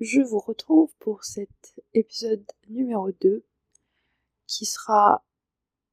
[0.00, 3.44] Je vous retrouve pour cet épisode numéro 2
[4.46, 5.24] qui sera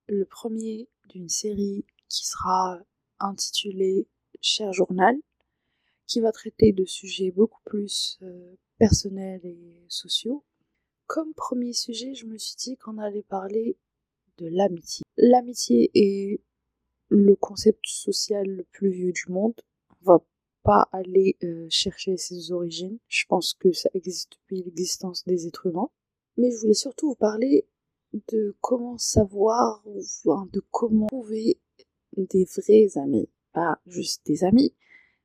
[0.07, 2.79] le premier d'une série qui sera
[3.19, 4.07] intitulée
[4.39, 5.15] Cher journal,
[6.05, 10.43] qui va traiter de sujets beaucoup plus euh, personnels et sociaux.
[11.07, 13.77] Comme premier sujet, je me suis dit qu'on allait parler
[14.37, 15.03] de l'amitié.
[15.17, 16.41] L'amitié est
[17.09, 19.59] le concept social le plus vieux du monde.
[20.01, 20.25] On va
[20.67, 22.99] pas aller euh, chercher ses origines.
[23.07, 25.89] Je pense que ça existe depuis l'existence des êtres humains.
[26.35, 27.65] Mais je voulais surtout vous parler
[28.27, 31.57] de comment savoir, de comment trouver
[32.17, 33.29] des vrais amis.
[33.53, 34.73] Pas juste des amis,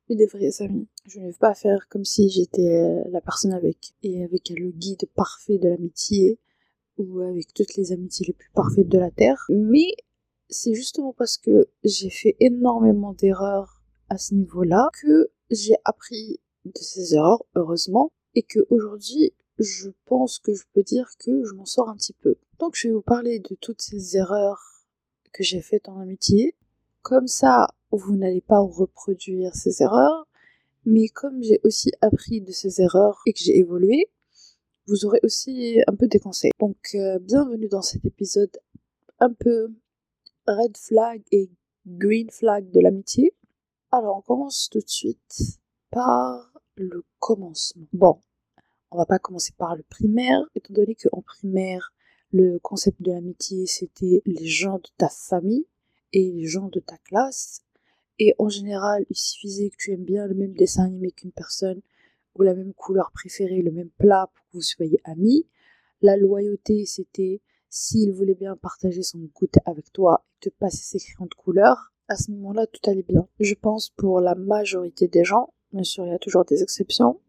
[0.07, 0.87] mais des vrais amis.
[1.05, 5.09] Je ne vais pas faire comme si j'étais la personne avec, et avec le guide
[5.13, 6.39] parfait de l'amitié,
[6.97, 9.43] ou avec toutes les amitiés les plus parfaites de la Terre.
[9.49, 9.87] Mais
[10.49, 13.72] c'est justement parce que j'ai fait énormément d'erreurs
[14.13, 20.37] à ce niveau-là que j'ai appris de ces erreurs, heureusement, et que aujourd'hui, je pense
[20.37, 22.35] que je peux dire que je m'en sors un petit peu.
[22.59, 24.85] Donc je vais vous parler de toutes ces erreurs
[25.31, 26.55] que j'ai faites en amitié.
[27.01, 30.27] Comme ça, vous n'allez pas reproduire ces erreurs,
[30.85, 34.09] mais comme j'ai aussi appris de ces erreurs et que j'ai évolué,
[34.85, 36.51] vous aurez aussi un peu des conseils.
[36.59, 38.55] Donc euh, bienvenue dans cet épisode
[39.19, 39.73] un peu
[40.47, 41.49] red flag et
[41.87, 43.33] green flag de l'amitié.
[43.95, 45.59] Alors on commence tout de suite
[45.91, 47.85] par le commencement.
[47.93, 48.19] Bon,
[48.89, 51.93] on va pas commencer par le primaire, étant donné qu'en primaire,
[52.31, 55.67] le concept de l'amitié, c'était les gens de ta famille
[56.11, 57.61] et les gens de ta classe.
[58.17, 61.83] Et en général, il suffisait que tu aimes bien le même dessin animé qu'une personne,
[62.33, 65.47] ou la même couleur préférée, le même plat pour que vous soyez amis.
[66.01, 70.97] La loyauté, c'était s'il voulait bien partager son goûter avec toi et te passer ses
[70.97, 73.27] crayons de couleur, à ce moment-là, tout allait bien.
[73.39, 77.19] Je pense pour la majorité des gens, bien sûr, il y a toujours des exceptions.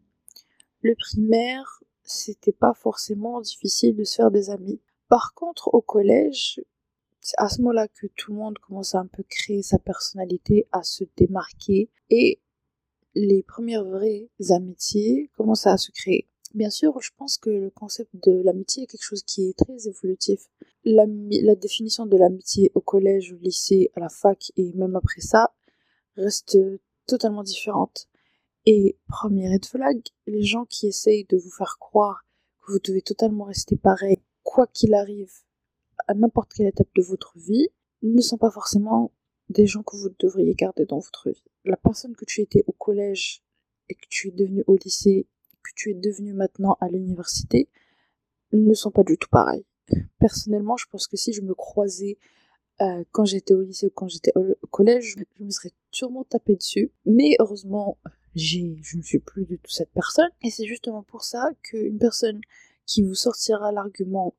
[0.81, 4.81] Le primaire, c'était pas forcément difficile de se faire des amis.
[5.07, 6.61] Par contre, au collège,
[7.21, 10.67] c'est à ce moment-là que tout le monde commence à un peu créer sa personnalité,
[10.71, 12.39] à se démarquer et
[13.15, 16.27] les premières vraies amitiés commencent à se créer.
[16.55, 19.89] Bien sûr, je pense que le concept de l'amitié est quelque chose qui est très
[19.89, 20.39] évolutif.
[20.85, 21.05] La,
[21.55, 25.53] définition de l'amitié au collège, au lycée, à la fac et même après ça
[26.15, 26.57] reste
[27.07, 28.07] totalement différente.
[28.65, 32.25] Et premier red flag, les gens qui essayent de vous faire croire
[32.65, 35.33] que vous devez totalement rester pareil, quoi qu'il arrive,
[36.07, 37.67] à n'importe quelle étape de votre vie,
[38.01, 39.11] ne sont pas forcément
[39.49, 41.43] des gens que vous devriez garder dans votre vie.
[41.65, 43.43] La personne que tu étais au collège
[43.89, 45.27] et que tu es devenu au lycée
[45.65, 47.69] que tu es devenu maintenant à l'université
[48.53, 49.65] ne sont pas du tout pareils.
[50.19, 52.17] Personnellement, je pense que si je me croisais
[52.81, 56.55] euh, quand j'étais au lycée ou quand j'étais au collège, je me serais sûrement tapé
[56.55, 56.91] dessus.
[57.05, 57.97] Mais heureusement,
[58.35, 60.29] j'ai, je ne suis plus du tout cette personne.
[60.41, 62.41] Et c'est justement pour ça qu'une personne
[62.85, 64.35] qui vous sortira l'argument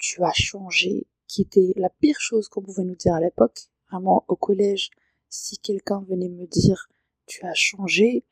[0.00, 4.24] tu as changé, qui était la pire chose qu'on pouvait nous dire à l'époque, vraiment
[4.28, 4.90] au collège,
[5.28, 6.88] si quelqu'un venait me dire
[7.26, 8.24] tu as changé,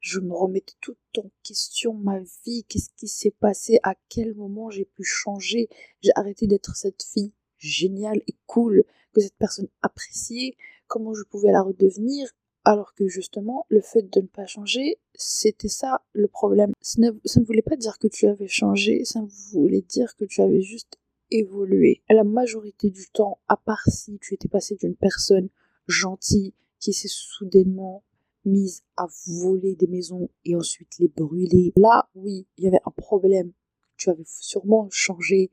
[0.00, 4.70] je me remettais tout en question ma vie, qu'est-ce qui s'est passé, à quel moment
[4.70, 5.68] j'ai pu changer,
[6.00, 10.56] j'ai arrêté d'être cette fille géniale et cool que cette personne appréciait,
[10.86, 12.30] comment je pouvais la redevenir,
[12.64, 16.72] alors que justement le fait de ne pas changer, c'était ça le problème.
[16.80, 19.20] Ça ne, ça ne voulait pas dire que tu avais changé, ça
[19.52, 20.98] voulait dire que tu avais juste
[21.30, 22.02] évolué.
[22.08, 25.48] La majorité du temps, à part si tu étais passé d'une personne
[25.86, 28.02] gentille qui s'est soudainement
[28.44, 31.72] mise à voler des maisons et ensuite les brûler.
[31.76, 33.52] Là, oui, il y avait un problème.
[33.96, 35.50] Tu avais sûrement changé.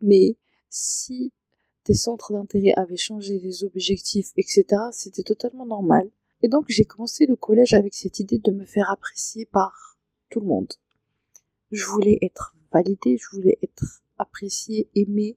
[0.00, 0.36] Mais
[0.70, 1.32] si
[1.84, 6.10] tes centres d'intérêt avaient changé, les objectifs, etc., c'était totalement normal.
[6.42, 9.98] Et donc, j'ai commencé le collège avec cette idée de me faire apprécier par
[10.30, 10.72] tout le monde.
[11.70, 15.36] Je voulais être validée, je voulais être appréciée, aimée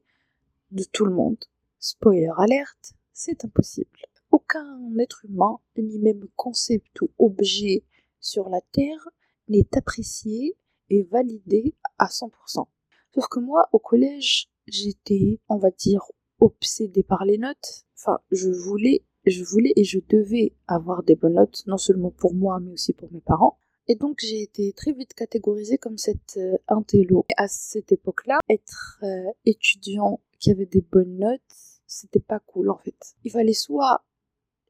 [0.71, 1.43] de tout le monde.
[1.79, 3.89] Spoiler alerte, c'est impossible
[4.35, 7.85] aucun être humain, ni même concept ou objet
[8.19, 9.07] sur la Terre
[9.47, 10.57] n'est apprécié
[10.89, 12.67] et validé à 100%.
[13.13, 16.03] Sauf que moi, au collège, j'étais, on va dire,
[16.41, 17.85] obsédée par les notes.
[17.97, 22.33] Enfin, je voulais, je voulais et je devais avoir des bonnes notes, non seulement pour
[22.33, 23.57] moi, mais aussi pour mes parents.
[23.87, 27.23] Et donc j'ai été très vite catégorisée comme cette euh, intello.
[27.37, 31.41] à cette époque-là, être euh, étudiant qui avait des bonnes notes,
[31.85, 32.97] c'était pas cool en fait.
[33.23, 34.03] Il fallait soit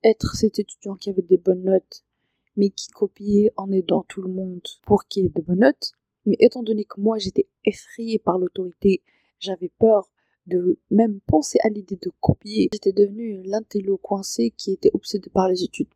[0.06, 2.06] être cet étudiant qui avait des bonnes notes,
[2.56, 5.92] mais qui copiait en aidant tout le monde pour qu'il ait de bonnes notes.
[6.25, 9.02] Mais étant donné que moi j'étais effrayée par l'autorité,
[9.40, 10.10] j'avais peur
[10.48, 15.50] de même penser à l'idée de copier, j'étais devenue l'intello coincée qui était obsédée par
[15.50, 15.90] les études.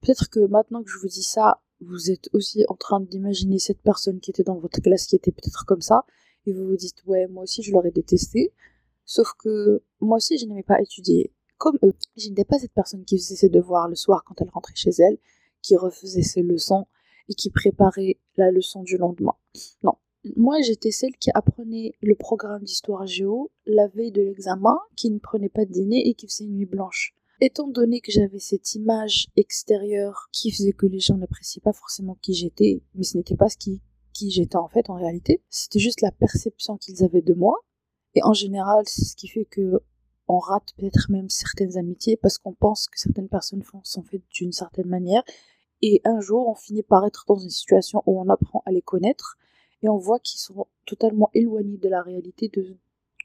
[0.00, 3.82] Peut-être que maintenant que je vous dis ça, vous êtes aussi en train d'imaginer cette
[3.82, 6.04] personne qui était dans votre classe qui était peut-être comme ça,
[6.46, 8.52] et vous vous dites ouais moi aussi je l'aurais détesté,
[9.04, 11.94] sauf que moi aussi je n'aimais pas étudier comme eux.
[12.16, 14.90] Je n'étais pas cette personne qui faisait ses devoirs le soir quand elle rentrait chez
[14.98, 15.18] elle,
[15.60, 16.86] qui refaisait ses leçons
[17.28, 19.34] et qui préparait la leçon du lendemain.
[19.84, 19.92] Non.
[20.36, 25.18] Moi, j'étais celle qui apprenait le programme d'histoire géo la veille de l'examen, qui ne
[25.18, 27.14] prenait pas de dîner et qui faisait une nuit blanche.
[27.42, 32.16] Étant donné que j'avais cette image extérieure qui faisait que les gens n'appréciaient pas forcément
[32.20, 33.80] qui j'étais, mais ce n'était pas ce qui,
[34.12, 37.56] qui j'étais en fait en réalité, c'était juste la perception qu'ils avaient de moi.
[38.14, 39.80] Et en général, c'est ce qui fait que
[40.30, 44.52] on rate peut-être même certaines amitiés parce qu'on pense que certaines personnes sont faites d'une
[44.52, 45.24] certaine manière.
[45.82, 48.82] Et un jour, on finit par être dans une situation où on apprend à les
[48.82, 49.36] connaître
[49.82, 52.76] et on voit qu'ils sont totalement éloignés de la réalité de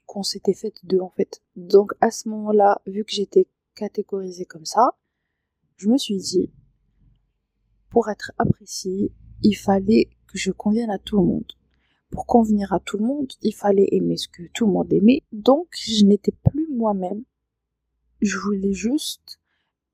[0.06, 1.42] qu'on s'était fait d'eux en fait.
[1.54, 4.96] Donc à ce moment-là, vu que j'étais catégorisée comme ça,
[5.76, 6.52] je me suis dit,
[7.90, 9.12] pour être appréciée,
[9.42, 11.52] il fallait que je convienne à tout le monde
[12.16, 15.22] pour convenir à tout le monde, il fallait aimer ce que tout le monde aimait.
[15.32, 17.24] Donc, je n'étais plus moi-même.
[18.22, 19.38] Je voulais juste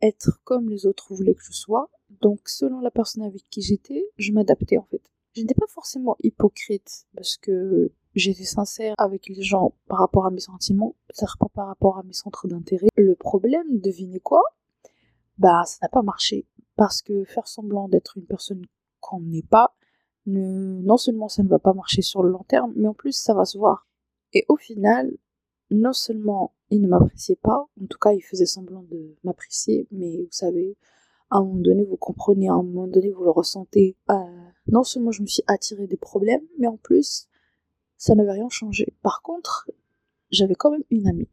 [0.01, 1.91] être comme les autres voulaient que je sois.
[2.21, 5.03] Donc, selon la personne avec qui j'étais, je m'adaptais en fait.
[5.35, 10.31] Je n'étais pas forcément hypocrite parce que j'étais sincère avec les gens par rapport à
[10.31, 12.87] mes sentiments, peut-être pas par rapport à mes centres d'intérêt.
[12.97, 14.45] Le problème, devinez quoi?
[15.39, 16.47] Bah, ça n'a pas marché.
[16.77, 18.65] Parce que faire semblant d'être une personne
[19.01, 19.75] qu'on n'est pas,
[20.27, 23.35] non seulement ça ne va pas marcher sur le long terme, mais en plus ça
[23.35, 23.87] va se voir.
[24.33, 25.17] Et au final,
[25.71, 30.19] non seulement il ne m'appréciait pas, en tout cas il faisait semblant de m'apprécier, mais
[30.19, 30.77] vous savez,
[31.31, 33.97] à un moment donné vous comprenez, à un moment donné vous le ressentez.
[34.11, 34.15] Euh,
[34.69, 37.29] non seulement je me suis attiré des problèmes, mais en plus
[37.97, 38.95] ça n'avait rien changé.
[39.03, 39.71] Par contre,
[40.31, 41.29] j'avais quand même une amie,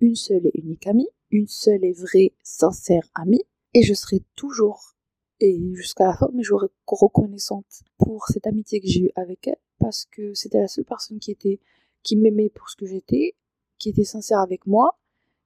[0.00, 4.95] une seule et unique amie, une seule et vraie, sincère amie, et je serai toujours
[5.40, 9.58] et jusqu'à la fin mais j'aurais reconnaissante pour cette amitié que j'ai eue avec elle
[9.78, 11.60] parce que c'était la seule personne qui était
[12.02, 13.34] qui m'aimait pour ce que j'étais,
[13.78, 14.96] qui était sincère avec moi,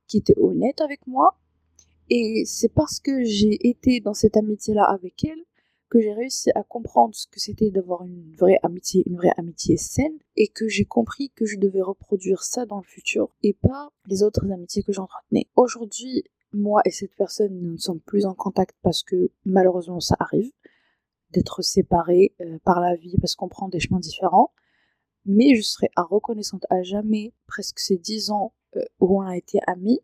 [0.06, 1.38] qui était honnête avec moi
[2.10, 5.44] et c'est parce que j'ai été dans cette amitié là avec elle
[5.90, 9.76] que j'ai réussi à comprendre ce que c'était d'avoir une vraie amitié, une vraie amitié
[9.76, 13.90] saine, et que j'ai compris que je devais reproduire ça dans le futur et pas
[14.06, 15.48] les autres amitiés que j'entretenais.
[15.56, 20.50] Aujourd'hui, moi et cette personne ne sommes plus en contact parce que malheureusement ça arrive
[21.31, 24.52] d'être séparés euh, par la vie parce qu'on prend des chemins différents.
[25.26, 29.61] Mais je serai reconnaissante à jamais, presque ces dix ans euh, où on a été
[29.67, 30.00] amis.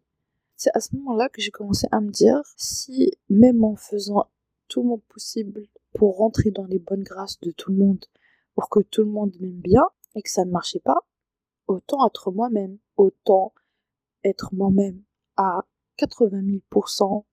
[0.56, 4.26] C'est à ce moment-là que j'ai commencé à me dire si même en faisant
[4.68, 8.04] tout mon possible pour rentrer dans les bonnes grâces de tout le monde,
[8.54, 9.84] pour que tout le monde m'aime bien
[10.14, 11.06] et que ça ne marchait pas,
[11.66, 13.52] autant être moi-même, autant
[14.24, 15.02] être moi-même
[15.36, 15.64] à
[15.96, 17.24] 80 000%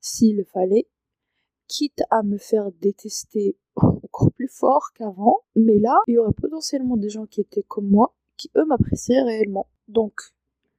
[0.00, 0.88] s'il fallait,
[1.68, 5.40] quitte à me faire détester encore plus fort qu'avant.
[5.56, 9.22] Mais là, il y aurait potentiellement des gens qui étaient comme moi, qui eux m'apprécieraient
[9.22, 9.68] réellement.
[9.88, 10.20] Donc,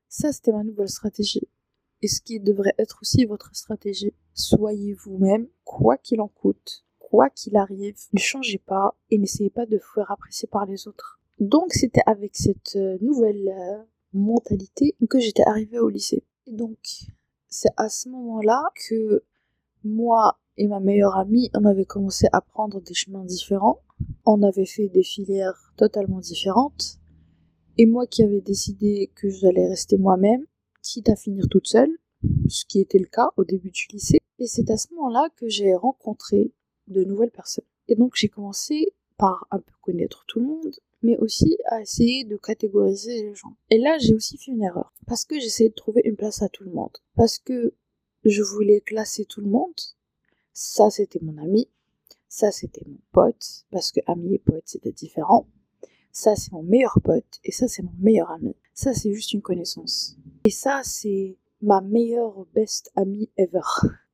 [0.10, 1.48] ça c'était ma nouvelle stratégie.
[2.02, 4.14] Et ce qui devrait être aussi votre stratégie.
[4.34, 9.66] Soyez vous-même, quoi qu'il en coûte, quoi qu'il arrive, ne changez pas et n'essayez pas
[9.66, 11.20] de vous faire apprécier par les autres.
[11.40, 13.84] Donc c'était avec cette euh, nouvelle euh,
[14.14, 16.24] mentalité que j'étais arrivée au lycée.
[16.48, 16.78] Et donc,
[17.50, 19.24] c'est à ce moment-là que
[19.84, 23.82] moi et ma meilleure amie, on avait commencé à prendre des chemins différents.
[24.26, 27.00] On avait fait des filières totalement différentes.
[27.78, 30.46] Et moi qui avais décidé que j'allais rester moi-même,
[30.84, 31.90] quitte à finir toute seule,
[32.48, 34.20] ce qui était le cas au début du lycée.
[34.38, 36.54] Et c'est à ce moment-là que j'ai rencontré
[36.88, 37.66] de nouvelles personnes.
[37.88, 42.24] Et donc j'ai commencé par un peu connaître tout le monde, mais aussi à essayer
[42.24, 43.56] de catégoriser les gens.
[43.70, 44.94] Et là, j'ai aussi fait une erreur.
[45.06, 46.98] Parce que j'essayais de trouver une place à tout le monde.
[47.16, 47.76] Parce que
[48.26, 49.76] je voulais classer tout le monde.
[50.54, 51.70] Ça, c'était mon ami.
[52.30, 53.66] Ça, c'était mon pote.
[53.70, 55.48] Parce que ami et pote, c'était différent.
[56.12, 57.40] Ça, c'est mon meilleur pote.
[57.44, 58.56] Et ça, c'est mon meilleur ami.
[58.74, 60.16] Ça, c'est juste une connaissance.
[60.46, 63.62] Et ça, c'est ma meilleure best amie ever.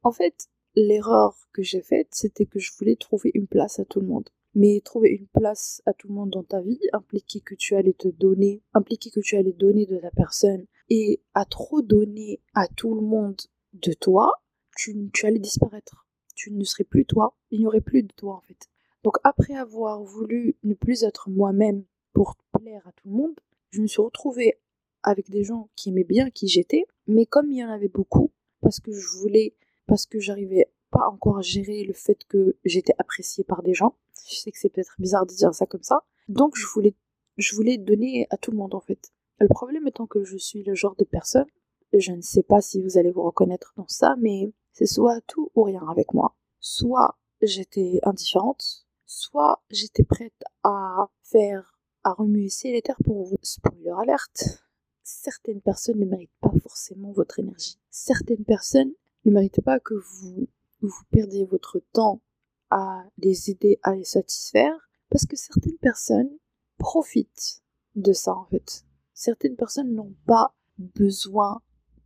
[0.01, 3.99] En fait, l'erreur que j'ai faite, c'était que je voulais trouver une place à tout
[3.99, 7.55] le monde mais trouver une place à tout le monde dans ta vie, impliquer que
[7.55, 11.81] tu allais te donner, impliquer que tu allais donner de ta personne, et à trop
[11.81, 13.39] donner à tout le monde
[13.71, 14.33] de toi,
[14.75, 16.05] tu, tu allais disparaître.
[16.35, 18.67] Tu ne serais plus toi, il n'y aurait plus de toi en fait.
[19.05, 23.39] Donc après avoir voulu ne plus être moi-même pour plaire à tout le monde,
[23.69, 24.59] je me suis retrouvée
[25.03, 28.33] avec des gens qui aimaient bien qui j'étais, mais comme il y en avait beaucoup,
[28.59, 32.95] parce que je voulais, parce que j'arrivais pas encore à gérer le fait que j'étais
[32.97, 33.95] appréciée par des gens.
[34.27, 36.03] Je sais que c'est peut-être bizarre de dire ça comme ça.
[36.27, 36.95] Donc je voulais,
[37.37, 39.11] je voulais donner à tout le monde en fait.
[39.39, 41.47] Le problème étant que je suis le genre de personne,
[41.93, 45.51] je ne sais pas si vous allez vous reconnaître dans ça, mais c'est soit tout
[45.55, 46.35] ou rien avec moi.
[46.59, 53.37] Soit j'étais indifférente, soit j'étais prête à faire, à remuer les terres pour vous.
[53.41, 54.63] Spoiler alerte,
[55.03, 57.79] certaines personnes ne méritent pas forcément votre énergie.
[57.89, 58.93] Certaines personnes
[59.25, 60.47] ne méritent pas que vous,
[60.87, 62.21] vous perdiez votre temps
[62.69, 66.37] à les aider à les satisfaire, parce que certaines personnes
[66.77, 67.61] profitent
[67.95, 68.85] de ça en fait.
[69.13, 71.61] Certaines personnes n'ont pas besoin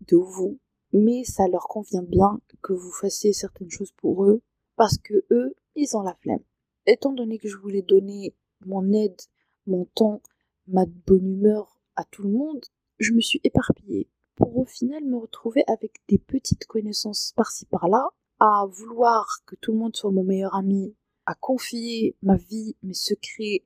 [0.07, 0.59] de vous,
[0.93, 4.41] mais ça leur convient bien que vous fassiez certaines choses pour eux,
[4.75, 6.43] parce que eux, ils ont la flemme.
[6.85, 9.19] Étant donné que je voulais donner mon aide,
[9.67, 10.21] mon temps,
[10.67, 12.65] ma bonne humeur à tout le monde,
[12.99, 18.09] je me suis éparpillée pour au final me retrouver avec des petites connaissances par-ci par-là,
[18.45, 20.93] à vouloir que tout le monde soit mon meilleur ami,
[21.25, 23.63] à confier ma vie, mes secrets,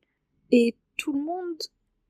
[0.52, 1.58] et tout le monde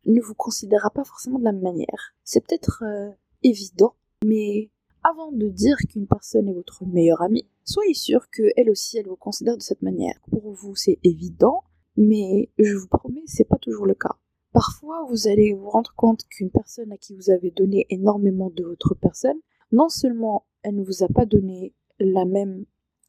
[0.05, 2.13] ne vous considérera pas forcément de la même manière.
[2.25, 3.09] C'est peut-être euh,
[3.41, 3.95] évident,
[4.25, 4.69] mais
[5.01, 9.15] avant de dire qu'une personne est votre meilleure amie, soyez sûr qu'elle aussi, elle vous
[9.15, 10.19] considère de cette manière.
[10.29, 11.63] Pour vous, c'est évident,
[11.95, 14.17] mais je vous promets, c'est pas toujours le cas.
[14.51, 18.65] Parfois, vous allez vous rendre compte qu'une personne à qui vous avez donné énormément de
[18.65, 19.39] votre personne,
[19.71, 22.66] non seulement elle ne vous a pas donné la même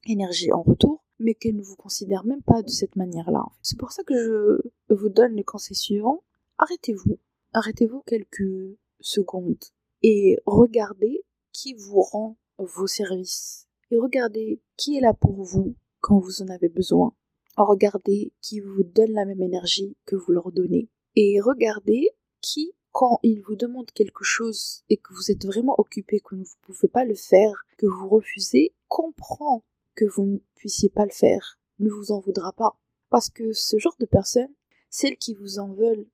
[0.06, 3.44] énergie en retour, mais qu'elle ne vous considère même pas de cette manière-là.
[3.62, 6.22] C'est pour ça que je vous donne le conseil suivant.
[6.58, 7.18] Arrêtez-vous.
[7.52, 9.64] Arrêtez-vous quelques secondes
[10.02, 13.66] et regardez qui vous rend vos services.
[13.90, 17.14] Et regardez qui est là pour vous quand vous en avez besoin.
[17.56, 20.88] Regardez qui vous donne la même énergie que vous leur donnez.
[21.16, 26.20] Et regardez qui, quand il vous demande quelque chose et que vous êtes vraiment occupé,
[26.20, 30.90] que vous ne pouvez pas le faire, que vous refusez, comprend que vous ne puissiez
[30.90, 32.78] pas le faire, ne vous en voudra pas.
[33.08, 34.52] Parce que ce genre de personnes,
[34.90, 36.06] celles qui vous en veulent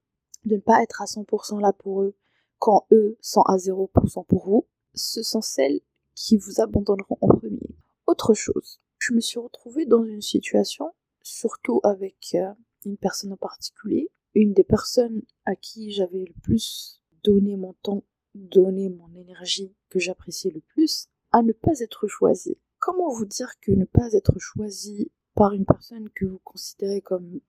[0.45, 2.15] de ne pas être à 100% là pour eux,
[2.59, 5.81] quand eux sont à 0% pour vous, ce sont celles
[6.15, 7.75] qui vous abandonneront en premier.
[8.07, 10.93] Autre chose, je me suis retrouvée dans une situation,
[11.23, 12.53] surtout avec euh,
[12.85, 18.05] une personne en particulier, une des personnes à qui j'avais le plus donné mon temps,
[18.35, 21.09] donné mon énergie, que j'appréciais le plus,
[21.43, 22.59] ne pas être choisie.
[22.79, 27.41] Comment vous dire que ne pas être choisi par une personne que vous considérez comme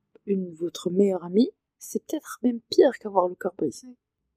[0.53, 3.87] votre meilleure amie, c'est peut-être même pire qu'avoir le cœur brisé?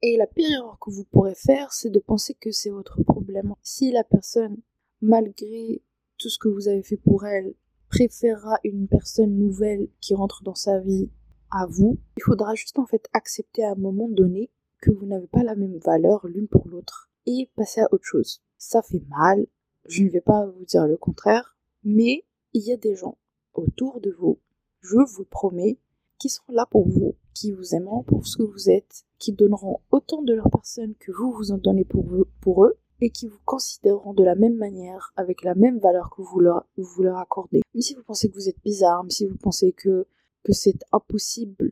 [0.01, 3.53] Et la pire erreur que vous pourrez faire, c'est de penser que c'est votre problème.
[3.61, 4.57] Si la personne,
[5.01, 5.81] malgré
[6.17, 7.53] tout ce que vous avez fait pour elle,
[7.89, 11.09] préférera une personne nouvelle qui rentre dans sa vie
[11.51, 14.51] à vous, il faudra juste en fait accepter à un moment donné
[14.81, 18.43] que vous n'avez pas la même valeur l'une pour l'autre et passer à autre chose.
[18.59, 19.47] Ça fait mal,
[19.85, 23.17] je ne vais pas vous dire le contraire, mais il y a des gens
[23.53, 24.39] autour de vous,
[24.81, 25.79] je vous promets,
[26.19, 29.79] qui seront là pour vous, qui vous aimeront pour ce que vous êtes, qui donneront
[29.91, 33.27] autant de leur personne que vous vous en donnez pour, vous, pour eux, et qui
[33.27, 37.17] vous considéreront de la même manière, avec la même valeur que vous leur, vous leur
[37.17, 37.61] accordez.
[37.73, 40.05] Même si vous pensez que vous êtes bizarre, même si vous pensez que,
[40.43, 41.71] que c'est impossible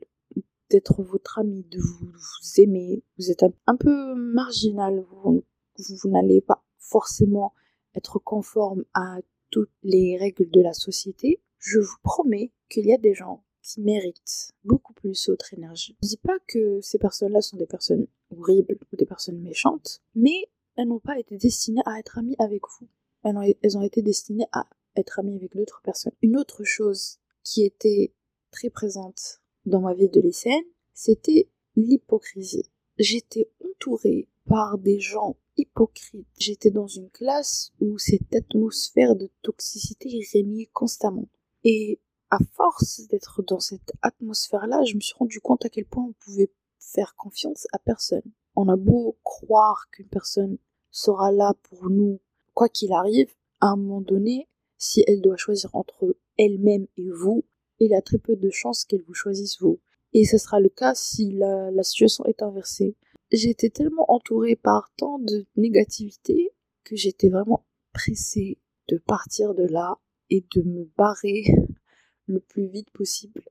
[0.69, 2.13] d'être votre ami, de vous,
[2.61, 5.43] aimer, vous êtes un, peu marginal, vous,
[5.77, 7.53] vous n'allez pas forcément
[7.95, 9.17] être conforme à
[9.49, 13.81] toutes les règles de la société, je vous promets qu'il y a des gens qui
[13.81, 15.97] méritent beaucoup plus votre énergie.
[16.01, 20.47] Je dis pas que ces personnes-là sont des personnes horribles ou des personnes méchantes, mais
[20.75, 22.87] elles n'ont pas été destinées à être amies avec vous.
[23.23, 24.65] Elles ont, elles ont été destinées à
[24.95, 26.13] être amies avec d'autres personnes.
[26.21, 28.13] Une autre chose qui était
[28.51, 32.69] très présente dans ma vie de lycéenne, c'était l'hypocrisie.
[32.97, 36.27] J'étais entourée par des gens hypocrites.
[36.37, 41.27] J'étais dans une classe où cette atmosphère de toxicité régnait constamment.
[41.63, 41.99] Et
[42.29, 46.13] à force d'être dans cette atmosphère-là, je me suis rendu compte à quel point on
[46.13, 48.31] pouvait faire confiance à personne.
[48.55, 50.57] On a beau croire qu'une personne
[50.91, 52.19] sera là pour nous,
[52.53, 54.47] quoi qu'il arrive, à un moment donné,
[54.77, 57.45] si elle doit choisir entre elle-même et vous,
[57.79, 59.79] il a très peu de chances qu'elle vous choisisse vous.
[60.13, 62.95] Et ce sera le cas si la situation est inversée.
[63.31, 66.53] J'étais tellement entourée par tant de négativité
[66.83, 68.57] que j'étais vraiment pressée
[68.87, 71.43] de partir de là et de me barrer
[72.27, 73.43] le plus vite possible.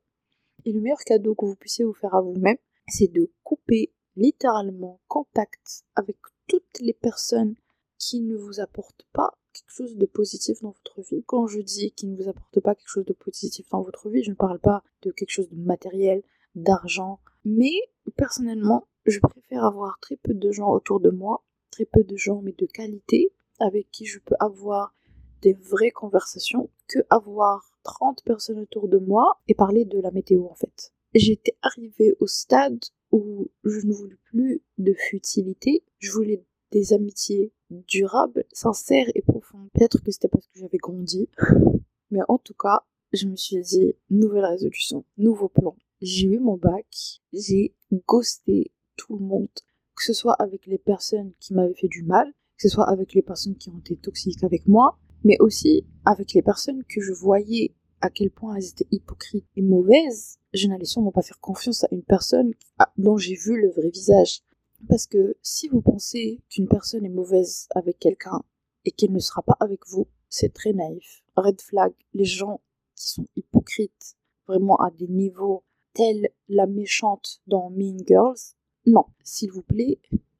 [0.65, 2.57] Et le meilleur cadeau que vous puissiez vous faire à vous-même,
[2.89, 6.17] c'est de couper littéralement contact avec
[6.47, 7.55] toutes les personnes
[7.99, 11.23] qui ne vous apportent pas quelque chose de positif dans votre vie.
[11.27, 14.23] Quand je dis qui ne vous apportent pas quelque chose de positif dans votre vie,
[14.23, 16.23] je ne parle pas de quelque chose de matériel,
[16.55, 17.73] d'argent, mais
[18.17, 22.41] personnellement, je préfère avoir très peu de gens autour de moi, très peu de gens
[22.43, 24.95] mais de qualité, avec qui je peux avoir
[25.43, 30.47] des vraies conversations, que avoir 30 personnes autour de moi et parler de la météo
[30.47, 30.93] en fait.
[31.15, 37.53] J'étais arrivée au stade où je ne voulais plus de futilité, je voulais des amitiés
[37.71, 39.69] durables, sincères et profondes.
[39.73, 41.29] Peut-être que c'était parce que j'avais grandi,
[42.11, 42.83] mais en tout cas,
[43.13, 45.77] je me suis dit, nouvelle résolution, nouveau plan.
[46.03, 47.75] J'ai eu mon bac, j'ai
[48.07, 49.49] ghosté tout le monde,
[49.95, 53.15] que ce soit avec les personnes qui m'avaient fait du mal, que ce soit avec
[53.15, 57.13] les personnes qui ont été toxiques avec moi, mais aussi avec les personnes que je
[57.13, 60.39] voyais à quel point elles étaient hypocrites et mauvaises.
[60.53, 62.53] Je n'allais sûrement pas faire confiance à une personne
[62.97, 64.43] dont j'ai vu le vrai visage.
[64.89, 68.43] Parce que si vous pensez qu'une personne est mauvaise avec quelqu'un
[68.85, 71.25] et qu'elle ne sera pas avec vous, c'est très naïf.
[71.37, 72.61] Red flag, les gens
[72.95, 78.55] qui sont hypocrites, vraiment à des niveaux tels la méchante dans Mean Girls,
[78.87, 79.99] non, s'il vous plaît,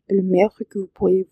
[0.09, 1.29] le meilleur truc que vous pourriez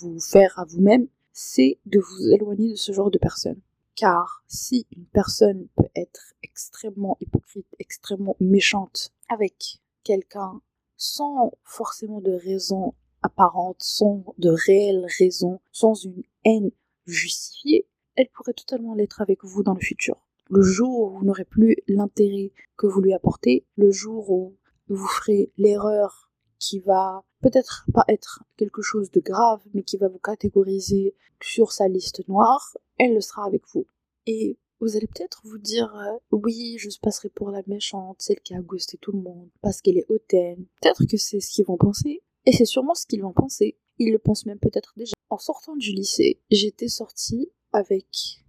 [0.00, 3.60] vous faire à vous-même, c'est de vous éloigner de ce genre de personnes.
[3.94, 10.60] Car si une personne peut être extrêmement hypocrite, extrêmement méchante avec quelqu'un
[10.96, 16.70] sans forcément de raison apparente, sans de réelle raison, sans une haine
[17.06, 20.16] justifiée, elle pourrait totalement l'être avec vous dans le futur.
[20.50, 24.56] Le jour où vous n'aurez plus l'intérêt que vous lui apportez, le jour où
[24.88, 26.30] vous ferez l'erreur
[26.62, 31.72] qui va peut-être pas être quelque chose de grave, mais qui va vous catégoriser sur
[31.72, 33.84] sa liste noire, elle le sera avec vous.
[34.26, 38.54] Et vous allez peut-être vous dire euh, oui, je passerai pour la méchante, celle qui
[38.54, 40.64] a ghosté tout le monde, parce qu'elle est hautaine.
[40.80, 43.76] Peut-être que c'est ce qu'ils vont penser, et c'est sûrement ce qu'ils vont penser.
[43.98, 45.14] Ils le pensent même peut-être déjà.
[45.30, 48.06] En sortant du lycée, j'étais sortie avec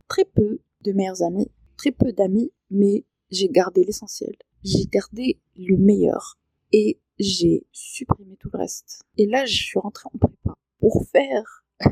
[0.08, 4.36] très peu de meilleurs amis, très peu d'amis, mais j'ai gardé l'essentiel.
[4.64, 6.38] J'ai gardé le meilleur.
[6.72, 9.02] Et j'ai supprimé tout le reste.
[9.18, 11.64] Et là, je suis rentrée en prépa pour faire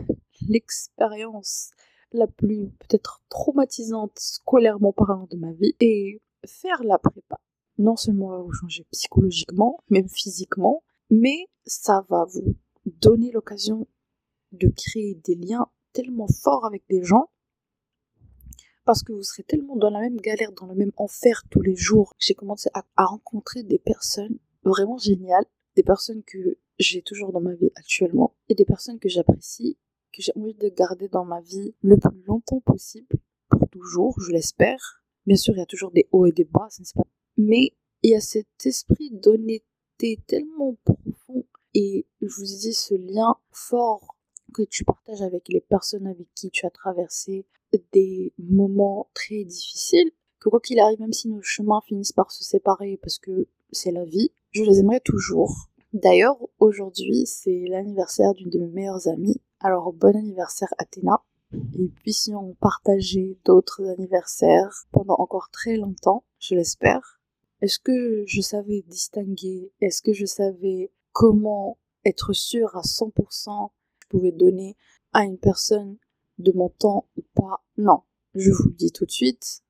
[0.47, 1.72] l'expérience
[2.11, 7.39] la plus peut-être traumatisante scolairement parlant de ma vie et faire la prépa.
[7.77, 13.87] Non seulement va vous changer psychologiquement, même physiquement, mais ça va vous donner l'occasion
[14.51, 17.29] de créer des liens tellement forts avec des gens
[18.83, 21.75] parce que vous serez tellement dans la même galère, dans le même enfer tous les
[21.75, 22.13] jours.
[22.17, 25.45] J'ai commencé à, à rencontrer des personnes vraiment géniales,
[25.75, 29.77] des personnes que j'ai toujours dans ma vie actuellement et des personnes que j'apprécie,
[30.11, 33.17] que j'ai envie de garder dans ma vie le plus longtemps possible,
[33.50, 35.03] pour toujours, je l'espère.
[35.25, 37.03] Bien sûr, il y a toujours des hauts et des bas, pas...
[37.37, 43.35] mais il y a cet esprit d'honnêteté tellement profond et je vous dis ce lien
[43.51, 44.17] fort
[44.53, 47.45] que tu partages avec les personnes avec qui tu as traversé
[47.93, 52.43] des moments très difficiles, que quoi qu'il arrive, même si nos chemins finissent par se
[52.43, 55.70] séparer parce que c'est la vie, je les aimerais toujours.
[55.94, 59.42] D'ailleurs, aujourd'hui, c'est l'anniversaire d'une de mes meilleures amies.
[59.59, 61.24] Alors, bon anniversaire Athéna.
[61.77, 67.20] Et puissions partager d'autres anniversaires pendant encore très longtemps, je l'espère.
[67.61, 69.72] Est-ce que je savais distinguer?
[69.81, 74.77] Est-ce que je savais comment être sûr à 100% que je pouvais donner
[75.11, 75.98] à une personne
[76.37, 77.64] de mon temps ou pas?
[77.77, 78.03] Non.
[78.33, 79.61] Je vous le dis tout de suite,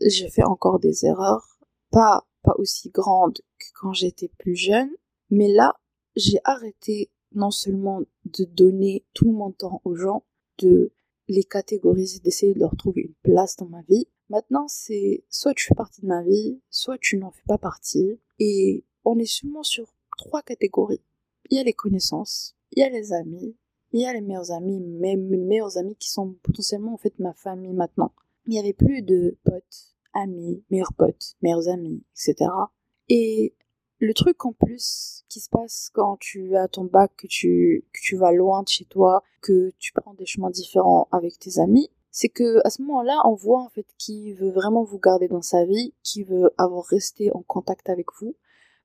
[0.00, 1.60] j'ai fait encore des erreurs.
[1.92, 4.90] Pas pas aussi grande que quand j'étais plus jeune,
[5.30, 5.74] mais là,
[6.16, 10.24] j'ai arrêté non seulement de donner tout mon temps aux gens,
[10.58, 10.92] de
[11.28, 14.06] les catégoriser, d'essayer de leur trouver une place dans ma vie.
[14.30, 18.18] Maintenant, c'est soit tu fais partie de ma vie, soit tu n'en fais pas partie.
[18.38, 21.02] Et on est seulement sur trois catégories.
[21.50, 23.56] Il y a les connaissances, il y a les amis,
[23.92, 27.18] il y a les meilleurs amis, mes, mes meilleurs amis qui sont potentiellement en fait
[27.18, 28.12] ma famille maintenant.
[28.46, 32.50] Il n'y avait plus de potes, amis, meilleurs potes, meilleurs amis, etc.
[33.08, 33.54] Et
[33.98, 37.84] le truc en plus qui se passe quand tu as ton bac, que tu,
[38.16, 42.28] vas loin de chez toi, que tu prends des chemins différents avec tes amis, c'est
[42.28, 45.64] que à ce moment-là, on voit en fait qui veut vraiment vous garder dans sa
[45.64, 48.36] vie, qui veut avoir resté en contact avec vous,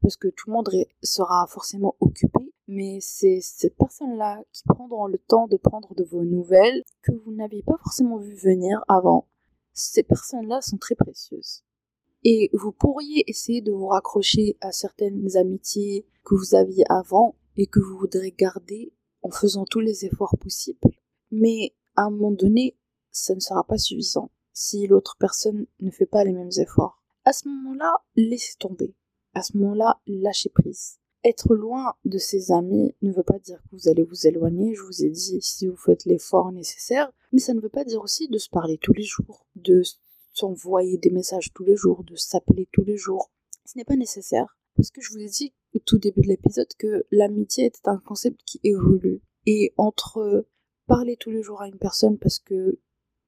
[0.01, 0.69] parce que tout le monde
[1.01, 6.23] sera forcément occupé, mais c'est cette personne-là qui prendra le temps de prendre de vos
[6.23, 9.27] nouvelles que vous n'aviez pas forcément vu venir avant
[9.73, 11.63] ces personnes-là sont très précieuses.
[12.23, 17.67] Et vous pourriez essayer de vous raccrocher à certaines amitiés que vous aviez avant et
[17.67, 20.79] que vous voudrez garder en faisant tous les efforts possibles.
[21.31, 22.77] Mais à un moment donné,
[23.11, 27.03] ça ne sera pas suffisant si l'autre personne ne fait pas les mêmes efforts.
[27.25, 28.95] À ce moment-là, laissez tomber.
[29.33, 33.75] À ce moment-là, lâchez prise être loin de ses amis ne veut pas dire que
[33.75, 37.53] vous allez vous éloigner, je vous ai dit si vous faites l'effort nécessaire, mais ça
[37.53, 39.81] ne veut pas dire aussi de se parler tous les jours, de
[40.33, 43.31] s'envoyer des messages tous les jours, de s'appeler tous les jours.
[43.65, 46.73] Ce n'est pas nécessaire, parce que je vous ai dit au tout début de l'épisode
[46.77, 49.21] que l'amitié était un concept qui évolue.
[49.45, 50.45] Et entre
[50.87, 52.79] parler tous les jours à une personne parce que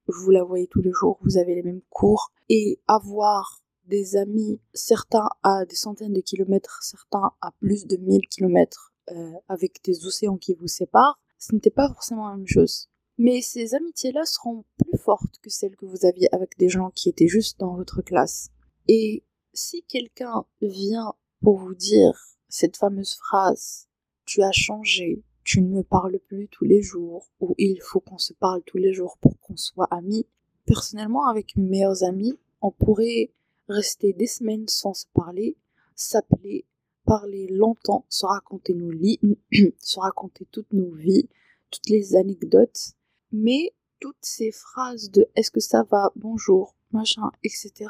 [0.07, 4.59] vous la voyez tous les jours, vous avez les mêmes cours, et avoir des amis,
[4.73, 10.05] certains à des centaines de kilomètres, certains à plus de 1000 kilomètres, euh, avec des
[10.05, 12.89] océans qui vous séparent, ce n'était pas forcément la même chose.
[13.17, 17.09] Mais ces amitiés-là seront plus fortes que celles que vous aviez avec des gens qui
[17.09, 18.49] étaient juste dans votre classe.
[18.87, 22.13] Et si quelqu'un vient pour vous dire
[22.49, 23.87] cette fameuse phrase
[24.25, 28.17] tu as changé, tu ne me parles plus tous les jours, ou il faut qu'on
[28.17, 30.25] se parle tous les jours pour qu'on soit amis.
[30.65, 33.31] Personnellement, avec mes meilleurs amis, on pourrait
[33.67, 35.57] rester des semaines sans se parler,
[35.95, 36.65] s'appeler,
[37.05, 39.19] parler longtemps, se raconter nos lits,
[39.79, 41.29] se raconter toutes nos vies,
[41.71, 42.93] toutes les anecdotes.
[43.31, 47.89] Mais toutes ces phrases de est-ce que ça va, bonjour, machin, etc.,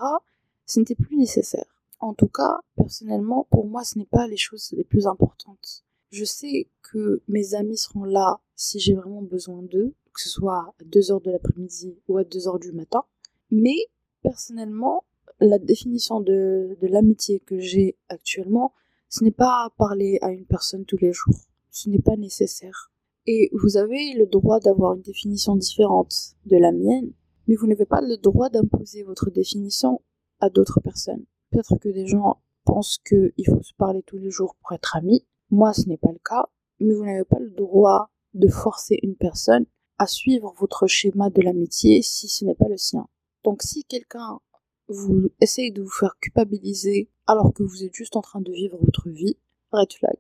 [0.65, 1.65] ce n'était plus nécessaire.
[1.99, 5.83] En tout cas, personnellement, pour moi, ce n'est pas les choses les plus importantes.
[6.11, 10.73] Je sais que mes amis seront là si j'ai vraiment besoin d'eux, que ce soit
[10.79, 13.03] à 2h de l'après-midi ou à 2h du matin.
[13.51, 13.75] Mais
[14.23, 15.03] personnellement,
[15.39, 18.73] la définition de, de l'amitié que j'ai actuellement,
[19.09, 21.35] ce n'est pas parler à une personne tous les jours.
[21.71, 22.91] Ce n'est pas nécessaire.
[23.27, 27.11] Et vous avez le droit d'avoir une définition différente de la mienne,
[27.47, 30.01] mais vous n'avez pas le droit d'imposer votre définition
[30.39, 31.25] à d'autres personnes.
[31.51, 35.25] Peut-être que des gens pensent qu'il faut se parler tous les jours pour être amis.
[35.49, 36.45] Moi, ce n'est pas le cas,
[36.79, 39.65] mais vous n'avez pas le droit de forcer une personne
[39.97, 43.07] à suivre votre schéma de l'amitié si ce n'est pas le sien.
[43.43, 44.39] Donc si quelqu'un
[44.87, 48.77] vous essaye de vous faire culpabiliser alors que vous êtes juste en train de vivre
[48.77, 49.37] votre vie,
[49.71, 50.17] red flag.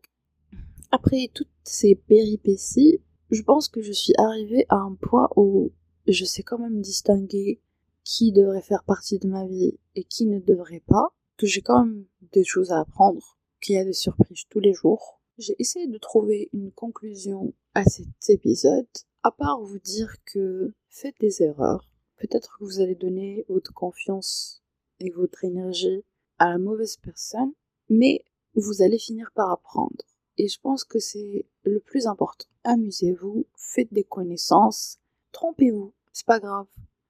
[0.91, 3.01] Après toutes ces péripéties,
[3.31, 5.71] je pense que je suis arrivée à un point où
[6.07, 7.59] je sais quand même distinguer
[8.03, 11.85] qui devrait faire partie de ma vie et qui ne devrait pas, que j'ai quand
[11.85, 15.21] même des choses à apprendre, qu'il y a des surprises tous les jours.
[15.37, 18.87] J'ai essayé de trouver une conclusion à cet épisode,
[19.23, 21.89] à part vous dire que faites des erreurs.
[22.17, 24.63] Peut-être que vous allez donner votre confiance
[24.99, 26.03] et votre énergie
[26.37, 27.53] à la mauvaise personne,
[27.89, 28.23] mais
[28.55, 30.05] vous allez finir par apprendre.
[30.37, 32.47] Et je pense que c'est le plus important.
[32.63, 34.99] Amusez-vous, faites des connaissances,
[35.31, 36.67] trompez-vous, c'est pas grave.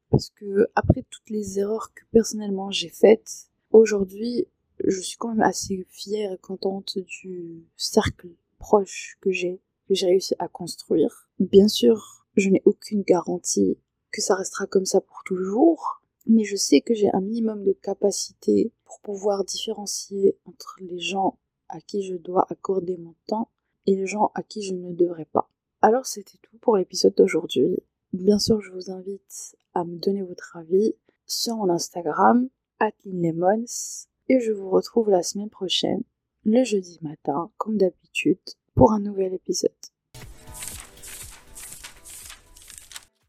[0.09, 4.47] Parce que après toutes les erreurs que personnellement j'ai faites, aujourd'hui,
[4.83, 10.07] je suis quand même assez fière et contente du cercle proche que j'ai, que j'ai
[10.07, 11.29] réussi à construire.
[11.39, 13.77] Bien sûr, je n'ai aucune garantie
[14.15, 17.73] que ça restera comme ça pour toujours, mais je sais que j'ai un minimum de
[17.73, 23.49] capacité pour pouvoir différencier entre les gens à qui je dois accorder mon temps
[23.85, 25.49] et les gens à qui je ne devrais pas.
[25.81, 27.83] Alors c'était tout pour l'épisode d'aujourd'hui.
[28.13, 32.47] Bien sûr, je vous invite à me donner votre avis sur mon Instagram,
[33.03, 33.65] @lemons,
[34.29, 36.03] et je vous retrouve la semaine prochaine,
[36.45, 38.39] le jeudi matin, comme d'habitude,
[38.75, 39.71] pour un nouvel épisode.